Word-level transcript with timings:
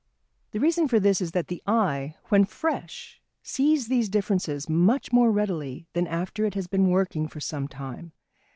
The 0.49 0.59
reason 0.59 0.87
for 0.87 0.99
this 0.99 1.21
is 1.21 1.33
that 1.33 1.45
the 1.45 1.61
eye, 1.67 2.15
when 2.29 2.43
fresh, 2.43 3.21
sees 3.43 3.87
these 3.87 4.09
differences 4.09 4.67
much 4.67 5.13
more 5.13 5.29
readily 5.31 5.85
than 5.93 6.07
after 6.07 6.43
it 6.43 6.55
has 6.55 6.65
been 6.65 6.89
working 6.89 7.27
for 7.27 7.39
some 7.39 7.67
time. 7.67 8.11